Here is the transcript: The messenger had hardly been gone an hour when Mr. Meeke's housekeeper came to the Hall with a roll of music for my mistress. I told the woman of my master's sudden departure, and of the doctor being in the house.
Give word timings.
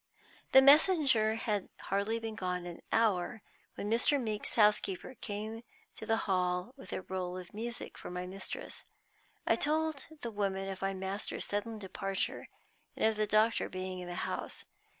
The 0.53 0.63
messenger 0.63 1.35
had 1.35 1.69
hardly 1.79 2.17
been 2.17 2.33
gone 2.33 2.65
an 2.65 2.81
hour 2.91 3.43
when 3.75 3.87
Mr. 3.87 4.19
Meeke's 4.19 4.55
housekeeper 4.55 5.13
came 5.21 5.61
to 5.95 6.07
the 6.07 6.17
Hall 6.25 6.73
with 6.75 6.91
a 6.91 7.03
roll 7.03 7.37
of 7.37 7.53
music 7.53 7.99
for 7.99 8.09
my 8.09 8.25
mistress. 8.25 8.83
I 9.45 9.55
told 9.55 10.07
the 10.21 10.31
woman 10.31 10.67
of 10.69 10.81
my 10.81 10.95
master's 10.95 11.45
sudden 11.45 11.77
departure, 11.77 12.47
and 12.95 13.05
of 13.05 13.15
the 13.15 13.27
doctor 13.27 13.69
being 13.69 13.99
in 13.99 14.07
the 14.07 14.15
house. 14.25 14.65